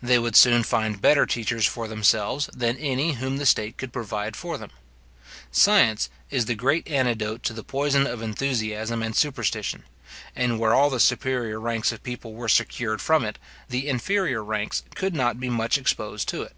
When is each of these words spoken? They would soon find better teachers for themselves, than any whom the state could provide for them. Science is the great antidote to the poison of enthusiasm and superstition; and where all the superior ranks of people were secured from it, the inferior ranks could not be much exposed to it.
They 0.00 0.20
would 0.20 0.36
soon 0.36 0.62
find 0.62 1.02
better 1.02 1.26
teachers 1.26 1.66
for 1.66 1.88
themselves, 1.88 2.48
than 2.52 2.76
any 2.76 3.14
whom 3.14 3.38
the 3.38 3.44
state 3.44 3.76
could 3.76 3.92
provide 3.92 4.36
for 4.36 4.56
them. 4.56 4.70
Science 5.50 6.08
is 6.30 6.44
the 6.46 6.54
great 6.54 6.86
antidote 6.88 7.42
to 7.42 7.52
the 7.52 7.64
poison 7.64 8.06
of 8.06 8.22
enthusiasm 8.22 9.02
and 9.02 9.16
superstition; 9.16 9.82
and 10.36 10.60
where 10.60 10.74
all 10.76 10.90
the 10.90 11.00
superior 11.00 11.58
ranks 11.58 11.90
of 11.90 12.04
people 12.04 12.34
were 12.34 12.48
secured 12.48 13.00
from 13.02 13.24
it, 13.24 13.36
the 13.68 13.88
inferior 13.88 14.44
ranks 14.44 14.84
could 14.94 15.12
not 15.12 15.40
be 15.40 15.48
much 15.50 15.76
exposed 15.76 16.28
to 16.28 16.42
it. 16.42 16.54